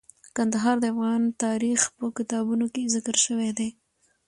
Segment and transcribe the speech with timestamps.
[0.35, 3.69] کندهار د افغان تاریخ په کتابونو کې ذکر شوی دی.